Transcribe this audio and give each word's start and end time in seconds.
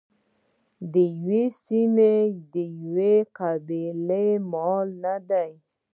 د 0.93 0.95
یوې 1.19 1.43
سیمې 1.65 2.15
یوې 2.79 3.15
قبیلې 3.39 4.27
مال 4.51 4.87
نه 5.03 5.15
دی. 5.29 5.51